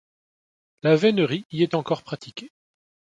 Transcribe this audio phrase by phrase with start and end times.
[0.81, 2.51] La vénerie y est encore pratiquée.